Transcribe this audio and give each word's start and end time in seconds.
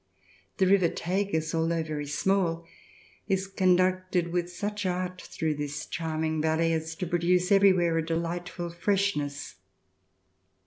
The 0.57 0.65
River 0.65 0.89
Tagus, 0.89 1.53
although 1.53 1.83
very 1.83 2.07
small, 2.07 2.65
is 3.27 3.45
conducted 3.45 4.29
with 4.33 4.51
such 4.51 4.83
art 4.83 5.21
through 5.21 5.53
this 5.53 5.85
charming 5.85 6.41
valley 6.41 6.73
as 6.73 6.95
to 6.95 7.05
produce 7.05 7.51
everywhere 7.51 7.99
a 7.99 8.03
delight 8.03 8.49
ful 8.49 8.71
freshness. 8.71 9.57